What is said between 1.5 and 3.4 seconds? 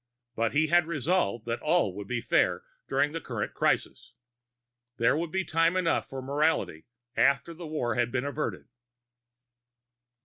all would be fair during the